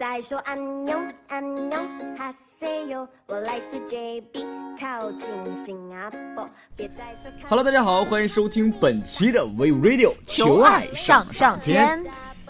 [0.00, 0.98] 再说安妞
[1.28, 1.78] 安妞
[2.16, 4.46] 哈塞哟，我来自 JB，
[4.80, 5.28] 靠近
[5.66, 6.48] 新加坡。
[6.74, 12.02] 别再说 Hello，大家好，欢迎收听本期的 We Radio 求爱上上签。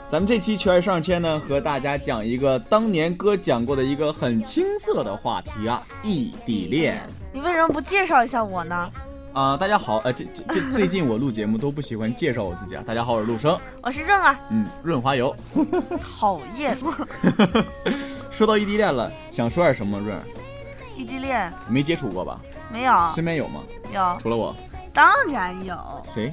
[0.08, 7.02] 咱们这期求爱上签呢，和大家讲一个当年哥讲过的一个很青涩的话题啊，异地恋。
[7.32, 8.92] 你为什么不介绍一下我呢？
[9.32, 12.82] 啊、大家好，呃，这这这最近我录节目都不喜欢介绍我自己啊。
[12.84, 15.34] 大家好，我是陆生，我是润儿，嗯，润滑油。
[16.02, 16.76] 讨厌
[18.28, 20.00] 说到异地恋了，想说点什么？
[20.00, 20.20] 润，
[20.96, 22.40] 异地恋没接触过吧？
[22.72, 23.62] 没有身边有吗？
[23.94, 24.54] 有，除了我，
[24.92, 25.76] 当然有。
[26.12, 26.32] 谁？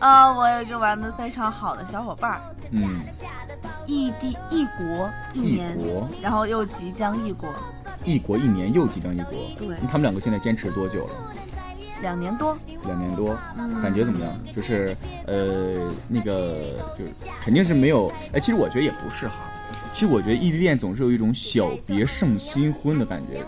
[0.00, 3.00] 呃，我有一个玩的非常好的小伙伴儿，嗯，
[3.86, 7.50] 异地异国一异年，国，然后又即将异国
[8.04, 9.32] 异国一年又即将异国。
[9.58, 11.12] 对他们两个现在坚持多久了？
[12.02, 14.32] 两年多，两年多，嗯感觉怎么样？
[14.54, 16.60] 就是呃，那个
[16.96, 18.12] 就是肯定是没有。
[18.32, 19.50] 哎，其实我觉得也不是哈。
[19.92, 23.42] 其实我觉得异地恋总是有一种小别胜新婚的感觉。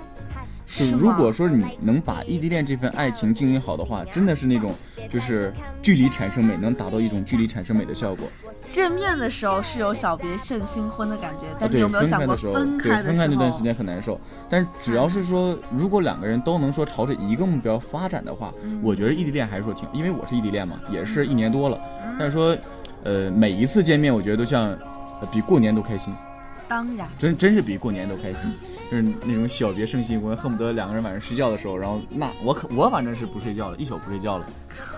[0.76, 4.72] 就是如果说你能把异地恋这份爱情经营好的话，真的是那种
[5.10, 8.28] 就是距离产生美，能达到一种距离产生美的效果。
[8.70, 13.62] 见面的时候是有小别胜新婚的感觉，啊，但你对，有没有想过分开的时候，对，分开那段时？
[13.62, 14.18] 间很难受。
[14.48, 21.78] 但是只要是说，如果两个人都能说朝着一个目标发展的话，嗯我觉得异地恋还是说挺，因为我是异地恋嘛，也是一年多了。
[22.18, 22.56] 但是说，
[23.04, 26.14] 呃，每一次见面，我觉得都像、呃比过年都开心，
[26.66, 28.50] 当然，真真是比过年都开心，
[28.90, 34.46] 就是那种小别胜新婚，恨不得两个人晚上睡觉的时候，然后那我可我反正是不睡觉了，一宿不睡觉了。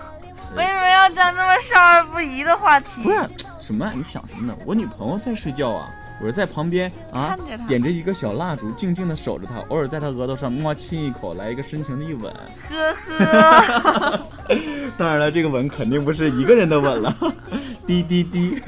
[0.55, 3.01] 为什么要讲这么少儿不宜的话题？
[3.01, 3.17] 不是
[3.65, 4.53] 什么、啊，你想什么呢？
[4.65, 12.33] 我女朋友在睡觉啊，我是在旁边啊点着一个小蜡烛，静静的守着她，偶尔在她额头上摸亲一口，来一个深情的一吻。
[12.67, 14.27] 呵呵，
[14.97, 17.15] 当然了，这个吻肯定不是一个人的吻了，
[17.87, 18.61] 滴滴滴。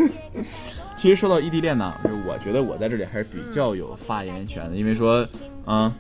[0.96, 5.28] 其实说到异地恋呢，就我觉得我在这里还是比较有发言权的，因为说，
[5.66, 5.94] 啊，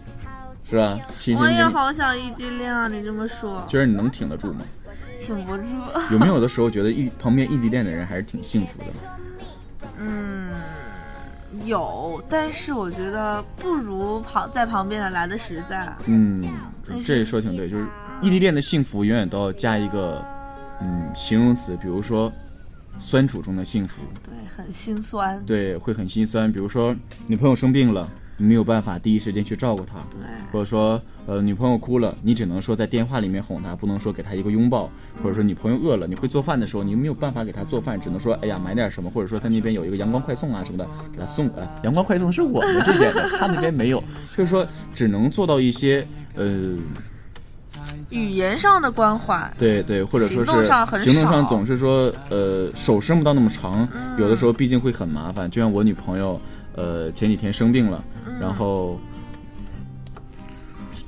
[0.70, 0.98] 是吧？
[1.38, 2.88] 我也，好想异地恋啊！
[2.88, 4.62] 你这么说，觉得你能挺得住吗？
[5.22, 5.64] 挺不住。
[6.12, 8.86] 有没有的时候觉得异旁边异地恋的人还是挺幸福的？
[10.00, 10.52] 嗯，
[11.64, 15.96] 有，但是我觉得不如旁在旁边的来的实在。
[16.06, 16.44] 嗯
[17.04, 17.88] 这说挺对，就是
[18.22, 20.24] 异地恋的幸福永远都要加一个
[20.82, 22.32] 嗯形容词，比如说
[23.00, 25.42] 酸楚中的幸福，对，很心酸。
[25.46, 26.52] 对，会很心酸。
[26.52, 26.96] 比如说
[27.28, 29.96] 女朋友生病了，你没有办法第一时间去照顾他，
[30.52, 34.90] 或者说呃女朋友哭了，你只能说在电话里面哄她，不能说给她一个拥抱，
[35.24, 41.48] 或者说女朋友饿了，你会做饭的时候，你没有办法给她做饭，只能说哎呀买点什么，或者说在那边有一个阳光快送啊什么的，给她送。
[41.56, 44.04] 呃，阳光快送是我们这边的，她那边没有，
[44.36, 46.76] 就是说只能做到一些呃。
[48.10, 55.50] 语言上的关怀，对对，或者说是行动上很行动上总是说，呃，手伸不到那么长，嗯有的时候毕竟会很麻烦。
[55.50, 56.40] 就像我女朋友，
[56.76, 59.00] 呃，前几天生病了，嗯然后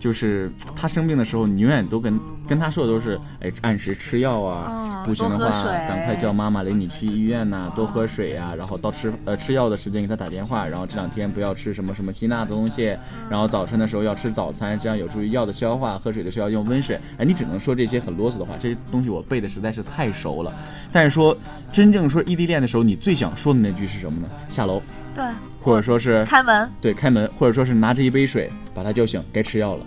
[0.07, 5.49] 就是他生病的时候，你永远都跟跟他说的都是，哎，按时吃药啊，嗯不行的话，
[5.85, 12.97] 赶快叫妈妈领你去医院呐、多喝水呀、然后到吃呃吃药的时间给他打电话，然后这两天不要吃什么什么辛辣的东西，
[13.29, 16.97] 然后早晨的时候要吃早餐，这样有助于药的消化，喝水的时候要用温水。
[17.17, 20.53] 哎，你只能说这些很啰嗦的话，这些东西我背的实在是太熟了。
[20.89, 21.37] 但是说
[21.69, 24.29] 真正说异地恋的时候，你最想说的那句是什么呢？
[24.47, 24.81] 下楼，
[25.13, 25.25] 对，
[25.61, 29.85] 或者说是开门，对开门，或者说是拿着一杯水把他叫醒，该吃药了。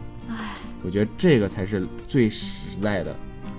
[0.80, 3.14] 唉，我觉得这个才是最实在的。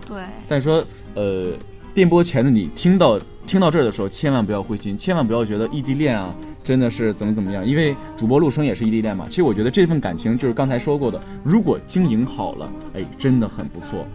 [0.07, 0.83] 对，但是说，
[1.15, 1.53] 呃，
[1.93, 6.33] 电波前的你听到听到这儿的时候，千万不要灰心，千万不要觉得异地恋啊
[6.63, 9.25] 真的是怎么怎么样，因为主播陆生也是异地恋嘛。
[9.29, 14.05] 其实我觉得这份感情就是刚才说过的，如果经营好了，哎，真的很不错。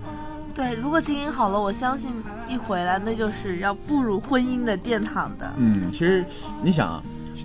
[0.55, 2.11] 对，如果经营好了，我相信
[2.49, 5.53] 一回来那就是要步入婚姻的殿堂的。
[5.59, 6.25] 嗯，其实
[6.63, 7.03] 你想啊，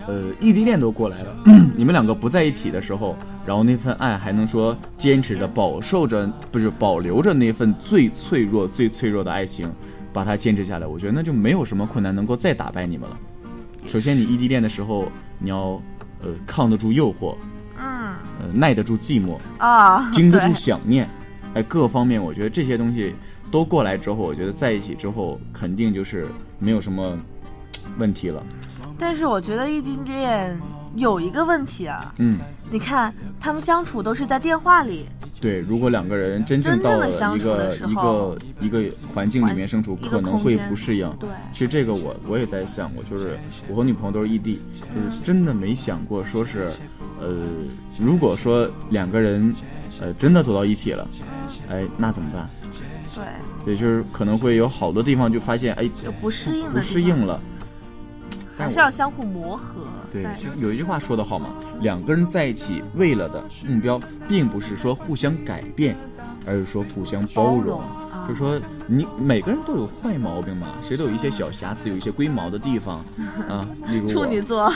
[0.08, 1.36] 呃，异地恋都过来了，
[1.76, 9.71] 你们两个不在一起的时候，然后那份爱还能说坚持着保受着，不是保留着那份最脆弱、最脆弱的爱情，
[10.13, 13.18] 把它坚持下来，我觉得那就没有什么困难能够再打败你们了。
[13.88, 15.81] 首先，你异地恋的时候，你要
[16.21, 17.36] 呃抗得住诱惑，
[17.80, 21.10] 嗯呃耐得住寂寞，啊，经得住想念，
[21.56, 23.16] 哎，各方面我觉得这些东西
[23.50, 26.27] 都过来之后，我觉得在一起之后肯定就是
[26.60, 27.18] 没有什么
[27.98, 28.44] 问题了。
[29.00, 30.62] 但是我觉得异地恋
[30.96, 32.40] 有一个问题啊，嗯，
[32.70, 35.06] 你看他们相处都是在电话里，
[35.40, 41.10] 对，如果两个人真正到了一个一个一个环境里面相处，可能会不适应。
[41.20, 46.70] 对其实这个我我也在想过，就是我和女朋友都是异地，就是真的没想过说是，
[47.20, 47.30] 呃，
[47.98, 49.54] 如果说两个人，
[50.00, 51.08] 呃，真的走到一起了，
[51.70, 52.50] 哎，那怎么办？
[53.16, 53.24] 对，
[53.64, 55.90] 对，就是可能会有好多地方就发现，哎，
[56.20, 57.40] 不适应不适应了。
[58.57, 59.81] 还是要相互磨合。
[60.12, 60.25] 对
[60.62, 61.50] 有一句话说得好嘛，
[61.81, 65.95] 两个人在一起为了的目标，并不是说互相改变，
[66.45, 67.59] 而是说互相包容。
[67.59, 73.03] 包容啊就说你每个人都有坏毛病嘛，谁都有一些小瑕疵，有一些龟毛的地方
[73.50, 74.69] 啊，例如处女座，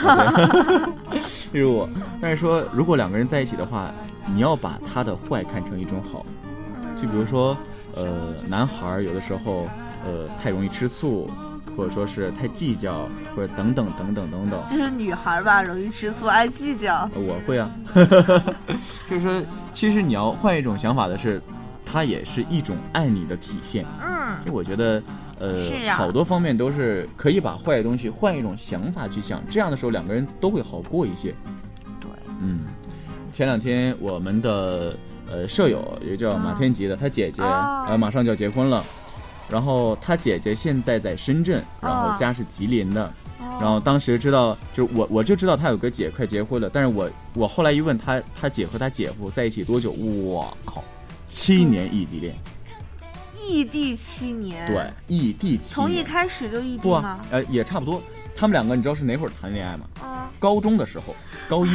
[1.52, 1.88] 例如我，
[2.20, 3.92] 但是说如果两个人在一起的话，
[4.26, 6.26] 你要把他的坏看成一种好，
[7.00, 7.56] 就比如说，
[7.94, 9.68] 呃，男孩儿有的时候，
[10.04, 11.30] 呃，太容易吃醋，
[11.76, 14.60] 或者说是太计较，或者等等等等等等。
[14.70, 17.08] 就是女孩吧，容易吃醋，爱计较。
[17.14, 17.70] 呃我会啊，
[19.08, 19.42] 就是说，
[19.74, 21.40] 其实你要换一种想法的是，
[21.84, 23.84] 它也是一种爱你的体现。
[24.02, 25.02] 嗯，因为我觉得，
[25.38, 31.34] 呃，啊好多方面都是可以把坏的东西换一种想法去想，这样的时候两个人都会好过一些。
[32.00, 32.60] 对，嗯，
[33.30, 34.96] 前两天我们的
[35.30, 38.82] 呃舍友，也叫马天吉的，他姐姐啊呃马上就要结婚了，
[39.48, 43.04] 然后他姐姐现在在深圳，然后啊家是吉林的，
[43.38, 49.90] 哦然后当时知道，就是我我就知道他有个姐快结婚了，但是我我后来一问他，他姐和他姐夫在一起多久？
[49.92, 50.82] 我靠，
[51.28, 52.34] 七年异地恋，
[53.34, 58.02] 异地七年，对，，异地七从一，开始就异地吗？，呃也差不多。
[58.36, 59.86] 他们两个你知道是哪会儿谈恋爱吗？
[60.02, 61.14] 啊，高中的时候，
[61.48, 61.70] 高一。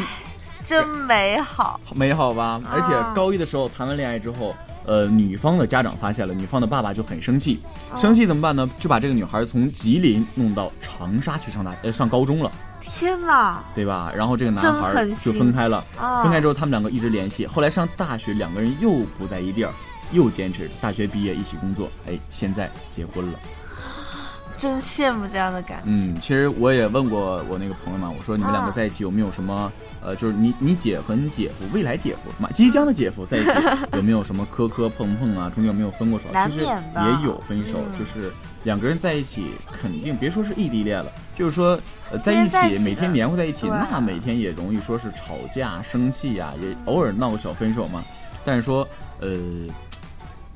[0.63, 1.79] 真美好。
[1.95, 2.61] 美好吧？
[2.71, 4.55] 而且啊高一的时候谈完恋爱之后，
[4.85, 7.59] 呃，女方的家长发现了，女方的爸爸就很生气，
[7.91, 8.69] 哦生气怎么办呢？
[8.79, 13.63] 就把这个女孩从吉林弄到长沙去上大呃上高中了，天哪！
[13.75, 14.11] 对吧？
[14.15, 19.71] 然后这个男孩就分开了，啊，分开之后他们两个一直联系，后来上大学两个人又不在一地儿，
[20.11, 23.39] 又坚持大学毕业一起工作，哎，现在结婚了。
[24.57, 26.13] 真羡慕这样的感情。
[26.13, 29.71] 嗯，其实我也问过我那个朋友嘛，我说你们两个啊在一起有没有什么，
[30.03, 33.51] 呃，就是你你姐和你姐夫未来姐夫嘛，即将的姐夫在一起
[33.95, 35.49] 有没有什么磕磕碰碰啊？
[35.49, 36.27] 中间有没有分过手？
[36.47, 38.31] 其实也有分手，嗯就是
[38.63, 41.79] 两个人在一起，肯定别说是异地恋了，就是说
[42.11, 48.03] 呃在一起起每天黏糊在一起，那每天也容易说是吵架、生气呀、也偶尔闹个小分手嘛。
[48.43, 48.87] 但是说
[49.19, 49.37] 呃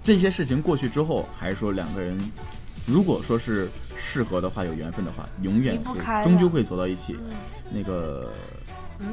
[0.04, 2.20] 这些事情过去之后，还是说两个人。
[2.88, 3.68] 如果说是
[3.98, 7.18] 适合的话，有缘分的话，永远离不开的是终究会走到一起。
[7.20, 7.36] 嗯
[7.72, 8.32] 那个
[9.00, 9.08] 嗯，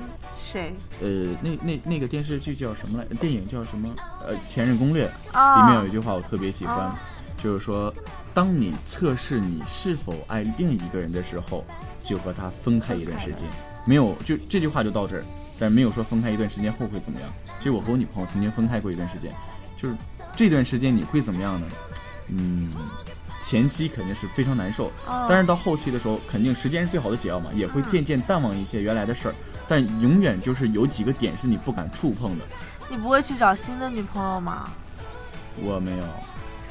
[0.53, 3.05] 谁呃，那那那个电视剧叫什么来？
[3.19, 3.89] 电影叫什么？
[4.27, 5.65] 呃，《前任攻略》啊？
[5.65, 7.01] 里面有一句话我特别喜欢，啊
[7.43, 7.93] 就是说，
[8.33, 11.65] 当你测试你是否爱另一个人的时候，
[12.05, 13.45] 就和他分开一段时间。
[13.85, 15.25] 没有，就这句话就到这儿，
[15.59, 17.29] 但是没有说分开一段时间后会怎么样。
[17.59, 19.33] 其实我和我女朋友曾经分开过一段时间，
[19.77, 19.97] 就是
[20.37, 21.67] 这段时间你会怎么样呢？
[22.29, 22.71] 嗯，
[23.41, 29.35] 前期肯定是非常难受，哦但是到后期的时候，肯定时间是最好的解药嘛，也会渐渐淡忘一些原来的事儿，
[29.69, 32.45] 但永远就是有几个点是你不敢触碰的。
[32.91, 34.69] 你不会去找新的女朋友吗？
[35.63, 36.05] 我没有，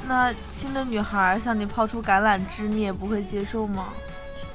[0.07, 3.87] 那新的女孩向你抛出橄榄枝，你也不会接受吗？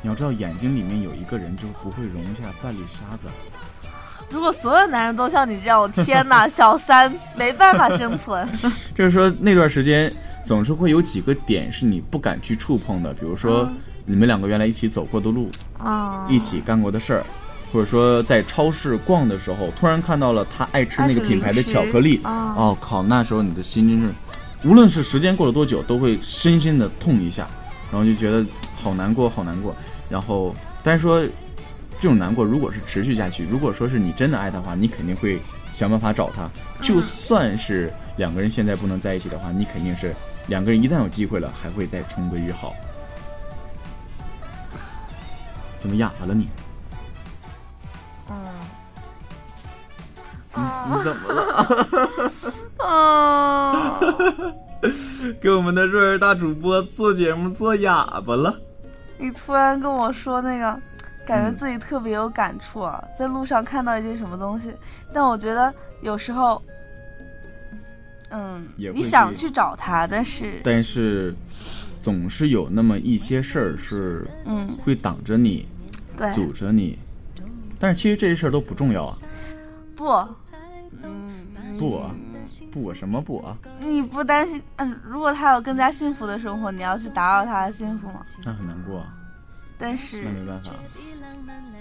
[0.03, 3.29] 你要知道，眼睛里面有一个人就不会容下半粒沙子。
[4.29, 8.49] 如果所有男人都像你这样，我天哪， 小三没办法生存。
[8.94, 10.12] 就是说那段时间
[10.44, 15.49] 总是会有几个点是你不敢去触碰的，比如说嗯你们两个原来一起走过的路，
[15.79, 17.27] 啊，一起干过的事儿，
[17.76, 24.14] 或者说在超市逛的时候突然看到了他爱吃那个品牌的巧克力，啊，哦靠，那时候你的心真是，
[24.67, 27.46] 无论是时间过了多久，都会深深的痛一下，
[27.92, 28.42] 然后就觉得
[28.83, 29.76] 好难过，好难过。
[30.09, 31.21] 然后，但是说
[32.00, 35.38] 这种难过如果是持续下去，如果说是你真的爱他的话，你肯定会
[35.75, 36.49] 想办法找他。
[36.80, 40.14] 就算是两个人现在不能在一起的话，你肯定是
[40.47, 42.75] 两个人一旦有机会了，还会再重归于好。
[45.78, 46.49] 怎么哑巴了你？
[50.57, 52.33] 你怎么了？
[52.87, 54.01] 啊，
[55.41, 58.59] 给我们的瑞儿大主播做节目做哑巴了。
[59.19, 60.81] 你突然跟我说那个，
[61.27, 64.73] 感觉嗯自己特别有感触啊，在路上看到一件什么东西，
[65.13, 65.73] 但我觉得
[66.03, 66.63] 有时候，
[68.31, 71.35] 嗯，你想去去找他，但是，但是
[72.03, 75.67] 总是有那么一些事儿是嗯，会挡着你、
[76.17, 76.99] 对，阻着你，
[77.81, 79.17] 但是其实这些事儿都不重要啊！
[79.97, 80.05] 不，
[81.03, 81.47] 嗯，
[81.79, 82.11] 不啊，
[82.71, 83.57] 不啊什么不啊？
[83.81, 84.62] 你不担心？
[84.76, 88.21] 嗯，如果他有更加幸福的生活，你要去打扰他的幸福吗？
[88.45, 89.07] 那很难过啊，
[89.79, 90.71] 但是那没办法。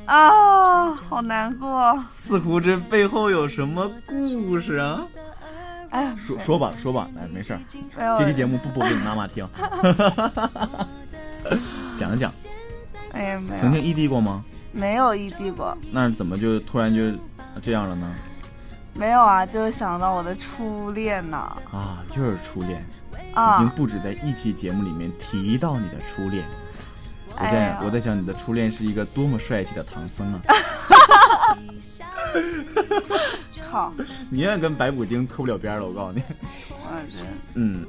[0.06, 2.02] 啊，好难过。
[2.12, 5.06] 似乎这背后有什么故事啊？
[5.90, 7.60] 哎呀，说说吧，说吧，哎，没事儿，
[7.98, 9.48] 没有，这期节目不播给你妈妈听。
[11.96, 12.32] 讲一讲，
[13.14, 14.44] 哎呀，没曾经，异地过吗？
[14.72, 17.12] 没有异地过，那怎么就突然就
[17.62, 18.16] 这样了呢？
[18.94, 22.82] 没有啊，就是想到我的初恋呐，啊，又是初恋，
[23.32, 26.46] 已啊经，不止在一期节目里面提到你的初恋。
[27.38, 30.42] 我在、哎我在想你的初恋是一个多么帅气的唐僧啊！
[33.70, 33.92] 靠，
[34.32, 36.24] 你永远跟白骨精脱不了边了，我告诉你。
[36.70, 37.18] 我这
[37.56, 37.86] 嗯，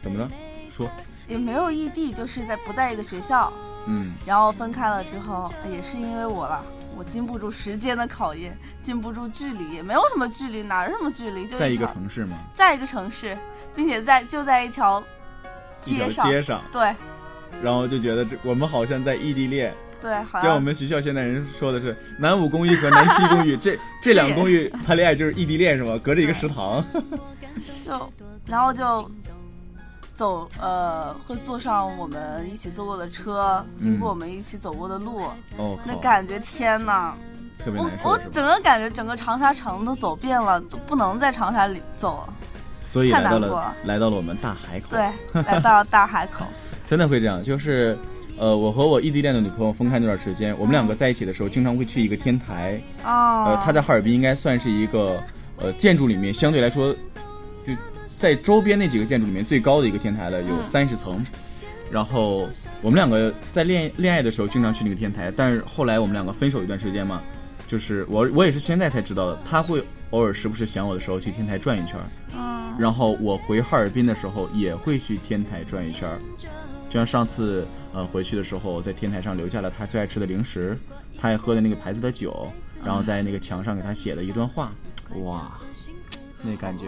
[0.00, 0.30] 怎么了？
[0.70, 0.88] 说，
[1.26, 3.52] 也没有异地，就是在不在一个学校，
[3.88, 6.64] 嗯，然后分开了之后，也是因为我了。
[6.96, 11.46] 我经不住时间的考验，经不住距离，也没有什么距离，哪有什么距离？
[11.46, 12.36] 就在一个城市吗？
[12.54, 13.36] 在一个城市，
[13.74, 15.04] 并且在就在一条
[15.84, 16.94] 一条街上，街上，对
[17.62, 25.98] 然后就觉得这我们好像在异地恋，对，好像我们学校现在人说的是南五公寓和南七公寓，这 这两个公寓谈恋爱就是异地恋是吗？
[26.02, 26.84] 隔着一个食堂。
[27.84, 28.12] 就
[28.46, 29.10] 然后就
[30.16, 35.24] 走呃，会坐上我们一起坐过的车，经过嗯我们一起走过的路，
[35.58, 37.14] 哦，那感觉天呐！
[37.62, 38.18] 特别我我？
[38.32, 42.32] 整个感觉整个长沙城都走遍了，都不能在长沙里走了。
[42.88, 44.86] 所以来到了来到了我们大海口。
[44.90, 46.46] 对，来到大海口，
[46.86, 47.98] 真的会这样，就是，
[48.38, 55.22] 呃，我和我异地恋的女朋友分开那段时间，我们两个在一起的时候，经常会去一个天台，哦，呃，她在哈尔滨应该算是一个，
[55.58, 56.98] 呃，建筑里面相对来说，就
[58.18, 60.64] 在周边那几个建筑里面最高的一个天台了，有嗯。
[60.64, 61.24] 三十层。
[61.88, 62.48] 然后
[62.82, 67.22] 我们两个在恋恋爱的时候经常去那个天台，但是后来我们两个分手一段时间嘛，
[67.68, 69.80] 就是我我也是现在才知道的，他会
[70.10, 72.00] 偶尔时不时想我的时候去天台转一圈
[72.76, 76.18] 然后我回哈尔滨的时候也会去天台转一圈儿，
[76.90, 80.76] 就像上次呃回去的时候，在天台上留下了他最爱吃的零食，
[81.16, 82.50] 他爱喝的那个牌子的酒，
[82.84, 84.72] 然后在那个墙上给他写了一段话，
[85.22, 85.56] 哇，
[86.42, 86.84] 那感觉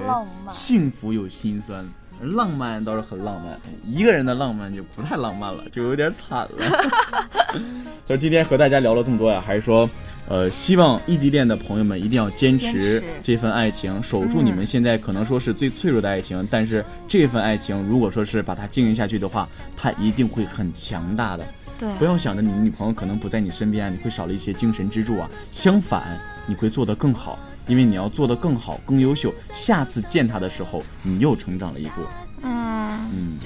[0.48, 1.84] 幸福又心酸。
[2.20, 7.60] 浪漫倒是很浪漫，一个人的浪漫就不太浪漫了，就有点惨了。
[8.04, 9.88] 所 以今天和大家聊了这么多呀，还是说，
[10.28, 21.46] 呃，希望异地恋的朋友们一定要坚持坚持这份爱情，守住你们现在可能说是最脆弱的爱情，但是这份爱情如果说是把它经营下去的话，它一定会很强大的。
[21.78, 25.30] 对，不要想着你女朋友可能不在你身边，你会少了一些精神支柱啊。
[25.44, 27.38] 相反，你会做得更好，
[27.68, 29.32] 因为你要做得更好、更优秀。
[29.52, 32.00] 下次见他的时候，你又成长了一步。
[32.42, 32.88] 嗯。
[33.14, 33.38] 嗯，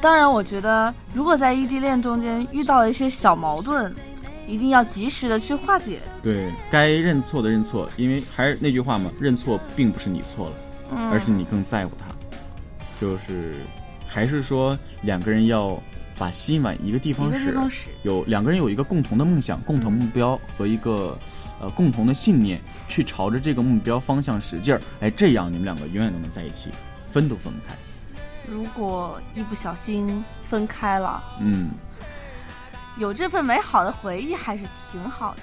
[0.00, 3.94] 当然，我觉得如果在异地恋中间遇到了一些小矛盾，
[4.46, 5.98] 一定要及时的去化解。
[6.22, 10.56] 对该认错的认错，因为还是那句话嘛，认错并不是你错了，
[10.92, 12.06] 嗯，而是你更在乎他。
[13.00, 13.56] 就是
[14.06, 15.80] 还是说两个人要
[16.18, 17.88] 把心往一个地一方使。
[18.02, 21.16] 有两个人有一个共同的梦想、共同目标和一个
[21.60, 26.70] 呃共同的信念，去朝着这个目标方向使劲儿，哎，这样你们两个永远都能在一起，
[27.10, 27.74] 分都分不开。
[28.50, 31.70] 如果一不小心分开了，嗯，
[32.96, 35.40] 有这份美好的回忆还是挺好的。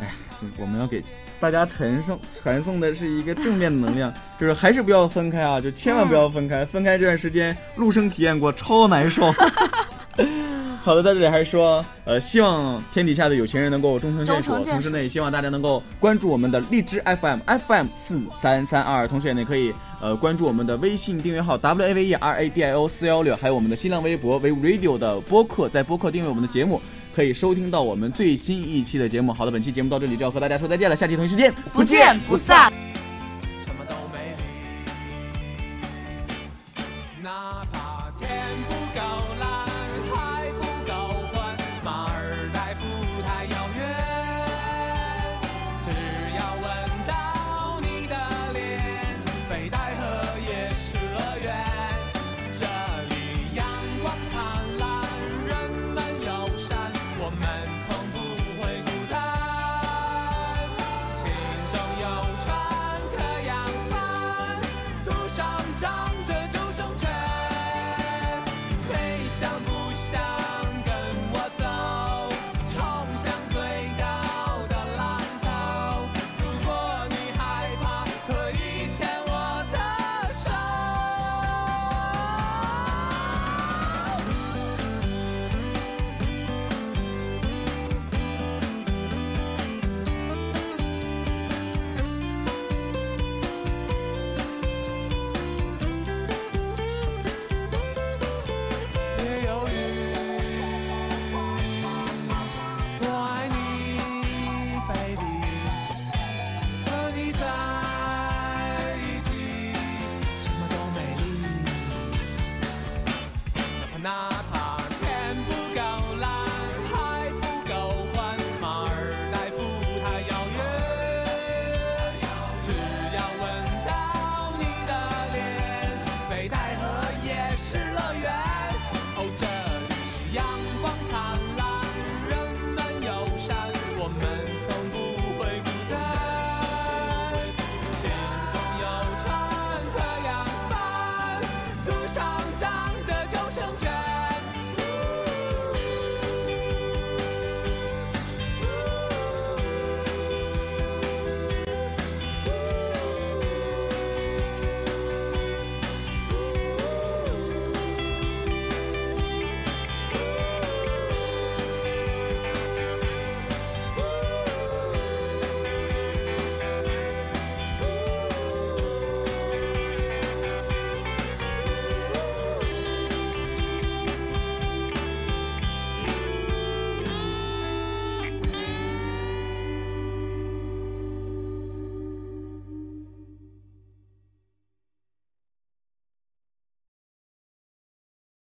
[0.00, 1.02] 哎，就我们要给
[1.40, 9.32] 大家传送传送的是一个正面的能量， 就是还是不要分开啊，就千万不要分开，分开这段时间，陆生体验过，超难受。
[10.82, 24.96] 好的，在这里还是说，呃，希望天底下的有钱人能够终成眷属，同时呢，也希望大家能够关注我们的荔枝 FM FM 四三三二，同时也呢可以呃关注我们的微信订阅号 W A V E R A D I O 四幺六，还有我们的新浪微博为 Radio
[24.96, 26.80] 的播客，在播客订阅我们的节目。
[27.12, 29.32] 可以收听到我们最新一期的节目。
[29.32, 32.70] 好的，本期节目到这里就要和大家说再见了，下期同一时间不见不散。